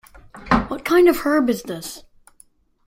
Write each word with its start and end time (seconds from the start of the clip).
What 0.67 0.83
kind 0.83 1.07
of 1.07 1.17
herb 1.27 1.45
this 1.45 1.61
is? 1.65 2.03